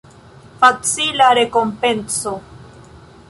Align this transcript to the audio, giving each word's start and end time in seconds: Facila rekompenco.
Facila 0.59 1.27
rekompenco. 1.39 2.33